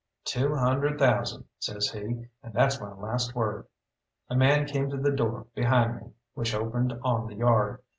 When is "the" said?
4.97-5.11, 7.27-7.35